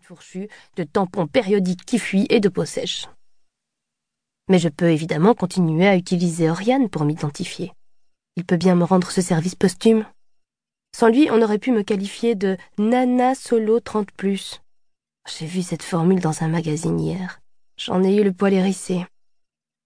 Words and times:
pointe 0.00 0.06
fourchue, 0.06 0.48
de 0.76 0.84
tampons 0.84 1.26
périodiques 1.26 1.84
qui 1.84 1.98
fuient 1.98 2.26
et 2.30 2.40
de 2.40 2.48
peau 2.48 2.64
sèche. 2.64 3.06
Mais 4.48 4.58
je 4.58 4.68
peux 4.68 4.90
évidemment 4.90 5.34
continuer 5.34 5.86
à 5.86 5.96
utiliser 5.96 6.50
Oriane 6.50 6.88
pour 6.88 7.04
m'identifier. 7.04 7.72
Il 8.36 8.44
peut 8.44 8.56
bien 8.56 8.74
me 8.74 8.84
rendre 8.84 9.10
ce 9.10 9.20
service 9.20 9.54
posthume. 9.54 10.06
Sans 10.96 11.08
lui, 11.08 11.28
on 11.30 11.42
aurait 11.42 11.58
pu 11.58 11.70
me 11.72 11.82
qualifier 11.82 12.34
de 12.34 12.56
Nana 12.78 13.34
Solo 13.34 13.78
30+. 13.78 14.60
J'ai 15.28 15.46
vu 15.46 15.62
cette 15.62 15.82
formule 15.82 16.20
dans 16.20 16.42
un 16.42 16.48
magazine 16.48 16.98
hier. 16.98 17.40
J'en 17.76 18.02
ai 18.02 18.16
eu 18.16 18.24
le 18.24 18.32
poil 18.32 18.54
hérissé. 18.54 19.04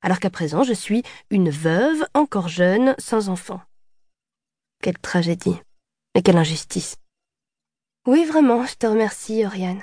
Alors 0.00 0.20
qu'à 0.20 0.30
présent, 0.30 0.62
je 0.62 0.72
suis 0.72 1.02
une 1.30 1.50
veuve, 1.50 2.04
encore 2.14 2.48
jeune, 2.48 2.94
sans 2.98 3.28
enfant. 3.28 3.60
Quelle 4.82 4.98
tragédie. 4.98 5.56
Et 6.14 6.22
quelle 6.22 6.38
injustice. 6.38 6.96
Oui, 8.06 8.24
vraiment, 8.24 8.64
je 8.66 8.74
te 8.74 8.86
remercie, 8.86 9.44
Oriane. 9.44 9.82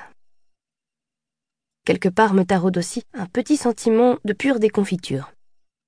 Quelque 1.84 2.09
part 2.09 2.35
me 2.35 2.44
taraude 2.44 2.77
aussi 2.77 3.02
un 3.13 3.26
petit 3.26 3.58
sentiment 3.58 4.17
de 4.23 4.34
pure 4.34 4.59
déconfiture. 4.59 5.34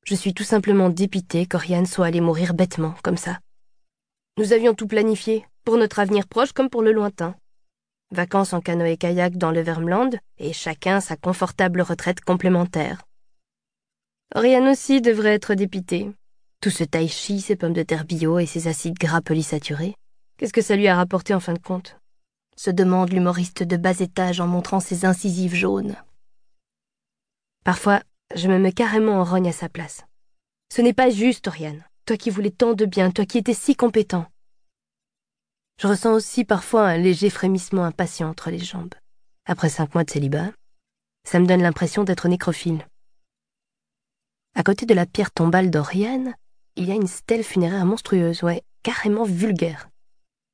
Je 0.05 0.15
suis 0.15 0.33
tout 0.33 0.43
simplement 0.43 0.89
dépitée 0.89 1.45
qu'Oriane 1.45 1.85
soit 1.85 2.07
allée 2.07 2.19
mourir 2.19 2.55
bêtement, 2.55 2.95
comme 3.03 3.17
ça. 3.17 3.39
Nous 4.39 4.53
avions 4.53 4.73
tout 4.73 4.87
planifié, 4.87 5.45
pour 5.63 5.77
notre 5.77 5.99
avenir 5.99 6.27
proche 6.27 6.51
comme 6.51 6.69
pour 6.69 6.81
le 6.81 6.91
lointain. 6.91 7.35
Vacances 8.09 8.53
en 8.53 8.59
canoë-kayak 8.59 9.37
dans 9.37 9.51
le 9.51 9.61
Vermland, 9.61 10.17
et 10.39 10.51
chacun 10.51 10.99
sa 10.99 11.15
confortable 11.15 11.81
retraite 11.81 12.21
complémentaire. 12.21 13.03
Oriane 14.33 14.69
aussi 14.69 14.99
devrait 14.99 15.35
être 15.35 15.53
dépitée. 15.53 16.11
Tout 16.59 16.71
ce 16.71 16.83
tai 16.83 17.07
chi, 17.07 17.39
ces 17.39 17.55
pommes 17.55 17.73
de 17.73 17.83
terre 17.83 18.05
bio 18.05 18.39
et 18.39 18.47
ces 18.47 18.67
acides 18.67 18.97
gras 18.97 19.21
polysaturés. 19.21 19.93
Qu'est-ce 20.37 20.53
que 20.53 20.61
ça 20.63 20.75
lui 20.75 20.87
a 20.87 20.95
rapporté 20.95 21.35
en 21.35 21.39
fin 21.39 21.53
de 21.53 21.59
compte? 21.59 21.97
Se 22.55 22.71
demande 22.71 23.11
l'humoriste 23.11 23.63
de 23.63 23.77
bas 23.77 23.99
étage 23.99 24.39
en 24.39 24.47
montrant 24.47 24.79
ses 24.79 25.05
incisives 25.05 25.55
jaunes. 25.55 25.95
Parfois, 27.63 28.01
je 28.35 28.47
me 28.47 28.59
mets 28.59 28.71
carrément 28.71 29.19
en 29.19 29.23
rogne 29.23 29.49
à 29.49 29.53
sa 29.53 29.69
place. 29.69 30.03
Ce 30.73 30.81
n'est 30.81 30.93
pas 30.93 31.09
juste, 31.09 31.47
Oriane. 31.47 31.83
Toi 32.05 32.17
qui 32.17 32.29
voulais 32.29 32.51
tant 32.51 32.73
de 32.73 32.85
bien, 32.85 33.11
toi 33.11 33.25
qui 33.25 33.37
étais 33.37 33.53
si 33.53 33.75
compétent. 33.75 34.25
Je 35.79 35.87
ressens 35.87 36.13
aussi 36.13 36.43
parfois 36.43 36.87
un 36.87 36.97
léger 36.97 37.29
frémissement 37.29 37.85
impatient 37.85 38.29
entre 38.29 38.49
les 38.49 38.59
jambes. 38.59 38.93
Après 39.45 39.69
cinq 39.69 39.93
mois 39.93 40.03
de 40.03 40.11
célibat, 40.11 40.51
ça 41.25 41.39
me 41.39 41.45
donne 41.45 41.61
l'impression 41.61 42.03
d'être 42.03 42.27
nécrophile. 42.27 42.85
À 44.55 44.63
côté 44.63 44.85
de 44.85 44.93
la 44.93 45.05
pierre 45.05 45.31
tombale 45.31 45.71
d'Oriane, 45.71 46.35
il 46.75 46.87
y 46.87 46.91
a 46.91 46.95
une 46.95 47.07
stèle 47.07 47.43
funéraire 47.43 47.85
monstrueuse, 47.85 48.43
ouais, 48.43 48.63
carrément 48.83 49.23
vulgaire. 49.23 49.89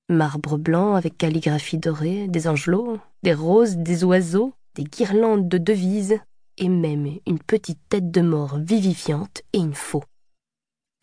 Marbre 0.10 0.58
blanc 0.58 0.96
avec 0.96 1.20
calligraphie 1.20 1.78
dorée, 1.78 2.28
des 2.28 2.48
angelots, 2.48 3.00
des 3.22 3.36
roses, 3.36 3.78
des 3.78 4.04
oiseaux, 4.04 4.56
des 4.74 4.84
guirlandes 4.84 5.48
de 5.48 5.60
devises, 5.60 6.18
et 6.58 6.68
même 6.68 7.20
une 7.28 7.38
petite 7.38 7.80
tête 7.90 8.10
de 8.10 8.22
mort 8.22 8.58
vivifiante 8.58 9.44
et 9.54 9.60
une 9.60 9.76
faux. 9.76 10.04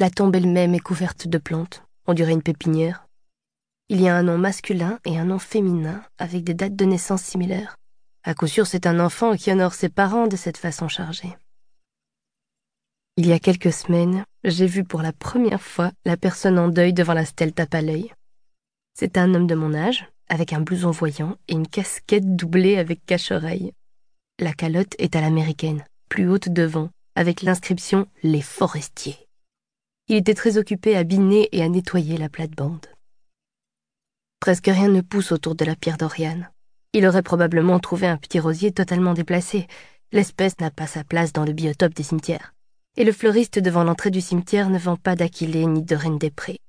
La 0.00 0.10
tombe 0.10 0.34
elle-même 0.34 0.74
est 0.74 0.80
couverte 0.80 1.28
de 1.28 1.38
plantes, 1.38 1.84
on 2.06 2.14
dirait 2.14 2.32
une 2.32 2.42
pépinière. 2.42 3.06
Il 3.88 4.00
y 4.00 4.08
a 4.08 4.16
un 4.16 4.24
nom 4.24 4.38
masculin 4.38 4.98
et 5.04 5.16
un 5.16 5.26
nom 5.26 5.38
féminin 5.38 6.02
avec 6.18 6.42
des 6.42 6.54
dates 6.54 6.74
de 6.74 6.84
naissance 6.84 7.22
similaires. 7.22 7.76
À 8.24 8.34
coup 8.34 8.48
sûr, 8.48 8.66
c'est 8.66 8.88
un 8.88 8.98
enfant 8.98 9.36
qui 9.36 9.52
honore 9.52 9.74
ses 9.74 9.88
parents 9.88 10.26
de 10.26 10.34
cette 10.34 10.56
façon 10.56 10.88
chargée. 10.88 11.36
Il 13.16 13.26
y 13.28 13.32
a 13.32 13.38
quelques 13.38 13.72
semaines, 13.72 14.24
j'ai 14.42 14.66
vu 14.66 14.82
pour 14.82 15.00
la 15.00 15.12
première 15.12 15.62
fois 15.62 15.92
la 16.04 16.16
personne 16.16 16.58
en 16.58 16.66
deuil 16.66 16.92
devant 16.92 17.14
la 17.14 17.24
stèle 17.24 17.52
tape 17.52 17.74
à 17.74 17.82
l'œil. 17.82 18.12
C'est 18.98 19.18
un 19.18 19.34
homme 19.34 19.46
de 19.46 19.54
mon 19.54 19.74
âge, 19.74 20.06
avec 20.30 20.54
un 20.54 20.62
blouson 20.62 20.90
voyant 20.90 21.36
et 21.48 21.52
une 21.52 21.68
casquette 21.68 22.34
doublée 22.34 22.78
avec 22.78 23.04
cache-oreille. 23.04 23.72
La 24.38 24.54
calotte 24.54 24.94
est 24.96 25.14
à 25.14 25.20
l'américaine, 25.20 25.84
plus 26.08 26.30
haute 26.30 26.48
devant, 26.48 26.88
avec 27.14 27.42
l'inscription 27.42 28.06
Les 28.22 28.40
forestiers. 28.40 29.18
Il 30.08 30.16
était 30.16 30.32
très 30.32 30.56
occupé 30.56 30.96
à 30.96 31.04
biner 31.04 31.46
et 31.52 31.62
à 31.62 31.68
nettoyer 31.68 32.16
la 32.16 32.30
plate-bande. 32.30 32.86
Presque 34.40 34.68
rien 34.68 34.88
ne 34.88 35.02
pousse 35.02 35.30
autour 35.30 35.56
de 35.56 35.66
la 35.66 35.76
pierre 35.76 35.98
d'Oriane. 35.98 36.50
Il 36.94 37.06
aurait 37.06 37.22
probablement 37.22 37.78
trouvé 37.80 38.06
un 38.06 38.16
petit 38.16 38.40
rosier 38.40 38.72
totalement 38.72 39.12
déplacé. 39.12 39.66
L'espèce 40.10 40.58
n'a 40.58 40.70
pas 40.70 40.86
sa 40.86 41.04
place 41.04 41.34
dans 41.34 41.44
le 41.44 41.52
biotope 41.52 41.92
des 41.92 42.02
cimetières. 42.02 42.54
Et 42.96 43.04
le 43.04 43.12
fleuriste 43.12 43.58
devant 43.58 43.84
l'entrée 43.84 44.10
du 44.10 44.22
cimetière 44.22 44.70
ne 44.70 44.78
vend 44.78 44.96
pas 44.96 45.16
d'aquilée 45.16 45.66
ni 45.66 45.82
de 45.82 45.96
reine 45.96 46.16
des 46.16 46.30
prés. 46.30 46.60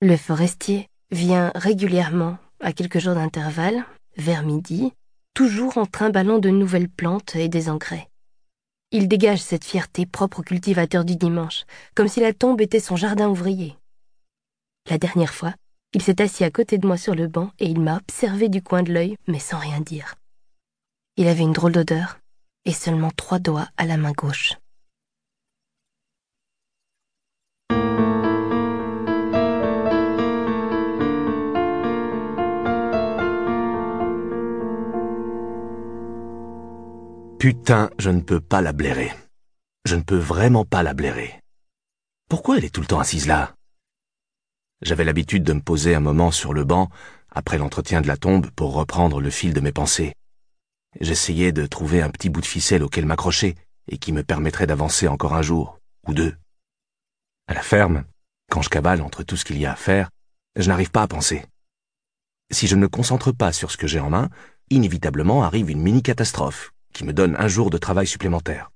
Le 0.00 0.16
forestier 0.16 0.88
vient 1.10 1.52
régulièrement, 1.54 2.36
à 2.60 2.72
quelques 2.72 2.98
jours 2.98 3.14
d'intervalle, 3.14 3.84
vers 4.16 4.42
midi, 4.42 4.92
toujours 5.34 5.78
en 5.78 5.86
trimballant 5.86 6.38
de 6.38 6.50
nouvelles 6.50 6.88
plantes 6.88 7.36
et 7.36 7.48
des 7.48 7.68
engrais. 7.68 8.08
Il 8.90 9.08
dégage 9.08 9.42
cette 9.42 9.64
fierté 9.64 10.06
propre 10.06 10.40
au 10.40 10.42
cultivateur 10.42 11.04
du 11.04 11.16
dimanche, 11.16 11.64
comme 11.94 12.08
si 12.08 12.20
la 12.20 12.32
tombe 12.32 12.60
était 12.60 12.80
son 12.80 12.96
jardin 12.96 13.28
ouvrier. 13.28 13.76
La 14.90 14.98
dernière 14.98 15.34
fois, 15.34 15.54
il 15.94 16.02
s'est 16.02 16.20
assis 16.20 16.44
à 16.44 16.50
côté 16.50 16.78
de 16.78 16.86
moi 16.86 16.96
sur 16.96 17.14
le 17.14 17.28
banc 17.28 17.50
et 17.58 17.66
il 17.66 17.80
m'a 17.80 17.96
observé 17.96 18.48
du 18.48 18.62
coin 18.62 18.82
de 18.82 18.92
l'œil, 18.92 19.16
mais 19.26 19.38
sans 19.38 19.58
rien 19.58 19.80
dire. 19.80 20.16
Il 21.16 21.28
avait 21.28 21.42
une 21.42 21.52
drôle 21.52 21.72
d'odeur 21.72 22.18
et 22.64 22.72
seulement 22.72 23.10
trois 23.10 23.38
doigts 23.38 23.68
à 23.76 23.86
la 23.86 23.96
main 23.96 24.12
gauche. 24.12 24.54
Putain, 37.44 37.90
je 37.98 38.08
ne 38.08 38.22
peux 38.22 38.40
pas 38.40 38.62
la 38.62 38.72
blairer. 38.72 39.12
Je 39.84 39.96
ne 39.96 40.00
peux 40.00 40.16
vraiment 40.16 40.64
pas 40.64 40.82
la 40.82 40.94
blairer. 40.94 41.42
Pourquoi 42.30 42.56
elle 42.56 42.64
est 42.64 42.74
tout 42.74 42.80
le 42.80 42.86
temps 42.86 43.00
assise 43.00 43.26
là? 43.26 43.54
J'avais 44.80 45.04
l'habitude 45.04 45.44
de 45.44 45.52
me 45.52 45.60
poser 45.60 45.94
un 45.94 46.00
moment 46.00 46.30
sur 46.30 46.54
le 46.54 46.64
banc, 46.64 46.88
après 47.28 47.58
l'entretien 47.58 48.00
de 48.00 48.06
la 48.06 48.16
tombe, 48.16 48.50
pour 48.52 48.72
reprendre 48.72 49.20
le 49.20 49.28
fil 49.28 49.52
de 49.52 49.60
mes 49.60 49.72
pensées. 49.72 50.14
J'essayais 51.02 51.52
de 51.52 51.66
trouver 51.66 52.00
un 52.00 52.08
petit 52.08 52.30
bout 52.30 52.40
de 52.40 52.46
ficelle 52.46 52.82
auquel 52.82 53.04
m'accrocher, 53.04 53.56
et 53.88 53.98
qui 53.98 54.14
me 54.14 54.24
permettrait 54.24 54.66
d'avancer 54.66 55.06
encore 55.06 55.34
un 55.34 55.42
jour, 55.42 55.78
ou 56.08 56.14
deux. 56.14 56.34
À 57.46 57.52
la 57.52 57.60
ferme, 57.60 58.04
quand 58.50 58.62
je 58.62 58.70
cavale 58.70 59.02
entre 59.02 59.22
tout 59.22 59.36
ce 59.36 59.44
qu'il 59.44 59.58
y 59.58 59.66
a 59.66 59.72
à 59.72 59.76
faire, 59.76 60.08
je 60.56 60.66
n'arrive 60.66 60.90
pas 60.90 61.02
à 61.02 61.08
penser. 61.08 61.44
Si 62.50 62.68
je 62.68 62.74
ne 62.74 62.80
me 62.80 62.88
concentre 62.88 63.32
pas 63.32 63.52
sur 63.52 63.70
ce 63.70 63.76
que 63.76 63.86
j'ai 63.86 64.00
en 64.00 64.08
main, 64.08 64.30
inévitablement 64.70 65.44
arrive 65.44 65.68
une 65.68 65.82
mini-catastrophe 65.82 66.73
qui 66.94 67.04
me 67.04 67.12
donne 67.12 67.36
un 67.38 67.48
jour 67.48 67.68
de 67.68 67.76
travail 67.76 68.06
supplémentaire. 68.06 68.70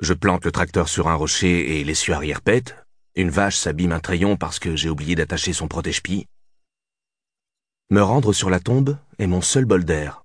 Je 0.00 0.12
plante 0.12 0.44
le 0.44 0.52
tracteur 0.52 0.88
sur 0.88 1.08
un 1.08 1.14
rocher 1.14 1.80
et 1.80 1.84
l'essieu 1.84 2.12
arrière 2.12 2.42
pète. 2.42 2.76
Une 3.14 3.30
vache 3.30 3.56
s'abîme 3.56 3.92
un 3.92 4.00
trayon 4.00 4.36
parce 4.36 4.58
que 4.58 4.76
j'ai 4.76 4.90
oublié 4.90 5.14
d'attacher 5.14 5.54
son 5.54 5.66
protège-pied. 5.66 6.26
Me 7.90 8.02
rendre 8.02 8.34
sur 8.34 8.50
la 8.50 8.60
tombe 8.60 8.98
est 9.18 9.26
mon 9.26 9.40
seul 9.40 9.64
bol 9.64 9.84
d'air. 9.84 10.22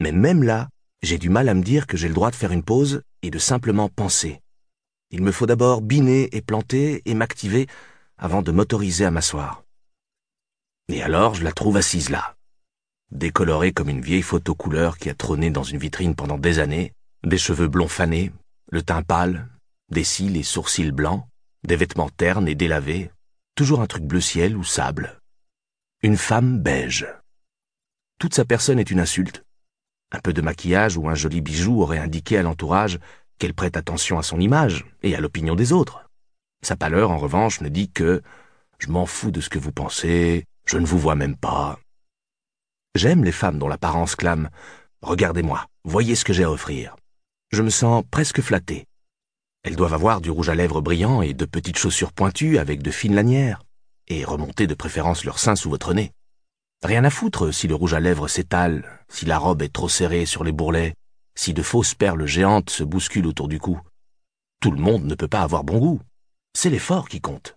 Mais 0.00 0.12
même 0.12 0.42
là, 0.42 0.68
j'ai 1.02 1.18
du 1.18 1.30
mal 1.30 1.48
à 1.48 1.54
me 1.54 1.62
dire 1.62 1.86
que 1.86 1.96
j'ai 1.96 2.08
le 2.08 2.14
droit 2.14 2.30
de 2.30 2.36
faire 2.36 2.52
une 2.52 2.62
pause 2.62 3.02
et 3.22 3.30
de 3.30 3.38
simplement 3.38 3.88
penser. 3.88 4.40
Il 5.10 5.22
me 5.22 5.32
faut 5.32 5.46
d'abord 5.46 5.80
biner 5.80 6.28
et 6.36 6.42
planter 6.42 7.02
et 7.04 7.14
m'activer 7.14 7.66
avant 8.18 8.42
de 8.42 8.52
m'autoriser 8.52 9.06
à 9.06 9.10
m'asseoir. 9.10 9.64
Et 10.88 11.02
alors 11.02 11.34
je 11.34 11.42
la 11.42 11.52
trouve 11.52 11.76
assise 11.76 12.10
là, 12.10 12.36
décolorée 13.10 13.72
comme 13.72 13.88
une 13.88 14.00
vieille 14.00 14.22
photo 14.22 14.54
couleur 14.54 14.98
qui 14.98 15.10
a 15.10 15.14
trôné 15.14 15.50
dans 15.50 15.62
une 15.62 15.78
vitrine 15.78 16.14
pendant 16.14 16.38
des 16.38 16.58
années, 16.58 16.92
des 17.24 17.38
cheveux 17.38 17.68
blonds 17.68 17.88
fanés, 17.88 18.32
le 18.70 18.82
teint 18.82 19.02
pâle, 19.02 19.48
des 19.90 20.04
cils 20.04 20.36
et 20.36 20.42
sourcils 20.42 20.92
blancs, 20.92 21.24
des 21.64 21.76
vêtements 21.76 22.08
ternes 22.08 22.48
et 22.48 22.54
délavés, 22.54 23.10
toujours 23.54 23.80
un 23.80 23.86
truc 23.86 24.04
bleu 24.04 24.20
ciel 24.20 24.56
ou 24.56 24.64
sable. 24.64 25.18
Une 26.02 26.16
femme 26.16 26.60
beige. 26.60 27.06
Toute 28.18 28.34
sa 28.34 28.44
personne 28.44 28.78
est 28.78 28.90
une 28.90 29.00
insulte. 29.00 29.42
Un 30.12 30.20
peu 30.20 30.32
de 30.32 30.42
maquillage 30.42 30.96
ou 30.96 31.08
un 31.08 31.14
joli 31.14 31.40
bijou 31.40 31.82
aurait 31.82 31.98
indiqué 31.98 32.38
à 32.38 32.42
l'entourage 32.42 32.98
qu'elle 33.38 33.54
prête 33.54 33.76
attention 33.76 34.18
à 34.18 34.22
son 34.22 34.40
image 34.40 34.84
et 35.02 35.14
à 35.14 35.20
l'opinion 35.20 35.54
des 35.54 35.72
autres. 35.72 36.04
Sa 36.62 36.76
pâleur, 36.76 37.10
en 37.10 37.18
revanche, 37.18 37.60
ne 37.60 37.68
dit 37.68 37.90
que 37.90 38.22
je 38.78 38.88
m'en 38.88 39.06
fous 39.06 39.30
de 39.30 39.40
ce 39.40 39.48
que 39.48 39.58
vous 39.58 39.72
pensez, 39.72 40.44
je 40.66 40.78
ne 40.78 40.86
vous 40.86 40.98
vois 40.98 41.14
même 41.14 41.36
pas, 41.36 41.78
J'aime 42.96 43.22
les 43.22 43.32
femmes 43.32 43.58
dont 43.58 43.68
l'apparence 43.68 44.16
clame 44.16 44.50
Regardez-moi, 45.02 45.66
voyez 45.84 46.16
ce 46.16 46.24
que 46.24 46.32
j'ai 46.32 46.42
à 46.42 46.50
offrir. 46.50 46.96
Je 47.52 47.62
me 47.62 47.70
sens 47.70 48.02
presque 48.10 48.40
flatté. 48.40 48.84
Elles 49.62 49.76
doivent 49.76 49.94
avoir 49.94 50.20
du 50.20 50.30
rouge 50.30 50.48
à 50.48 50.56
lèvres 50.56 50.80
brillant 50.80 51.22
et 51.22 51.32
de 51.32 51.44
petites 51.44 51.78
chaussures 51.78 52.12
pointues 52.12 52.58
avec 52.58 52.82
de 52.82 52.90
fines 52.90 53.14
lanières, 53.14 53.62
et 54.08 54.24
remonter 54.24 54.66
de 54.66 54.74
préférence 54.74 55.24
leur 55.24 55.38
sein 55.38 55.54
sous 55.54 55.70
votre 55.70 55.94
nez. 55.94 56.10
Rien 56.82 57.04
à 57.04 57.10
foutre 57.10 57.54
si 57.54 57.68
le 57.68 57.76
rouge 57.76 57.94
à 57.94 58.00
lèvres 58.00 58.26
s'étale, 58.26 59.04
si 59.08 59.24
la 59.24 59.38
robe 59.38 59.62
est 59.62 59.72
trop 59.72 59.88
serrée 59.88 60.26
sur 60.26 60.42
les 60.42 60.52
bourrelets, 60.52 60.94
si 61.36 61.54
de 61.54 61.62
fausses 61.62 61.94
perles 61.94 62.26
géantes 62.26 62.70
se 62.70 62.82
bousculent 62.82 63.26
autour 63.26 63.46
du 63.46 63.60
cou. 63.60 63.80
Tout 64.60 64.72
le 64.72 64.80
monde 64.80 65.04
ne 65.04 65.14
peut 65.14 65.28
pas 65.28 65.42
avoir 65.42 65.62
bon 65.62 65.78
goût. 65.78 66.00
C'est 66.54 66.70
l'effort 66.70 67.08
qui 67.08 67.20
compte. 67.20 67.56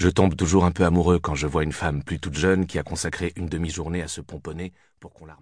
Je 0.00 0.08
tombe 0.08 0.34
toujours 0.34 0.64
un 0.64 0.72
peu 0.72 0.84
amoureux 0.84 1.20
quand 1.20 1.36
je 1.36 1.46
vois 1.46 1.62
une 1.62 1.70
femme 1.72 2.02
plus 2.02 2.18
toute 2.18 2.34
jeune 2.34 2.66
qui 2.66 2.80
a 2.80 2.82
consacré 2.82 3.32
une 3.36 3.48
demi-journée 3.48 4.02
à 4.02 4.08
se 4.08 4.20
pomponner 4.20 4.72
pour 4.98 5.12
qu'on 5.14 5.26
la. 5.26 5.40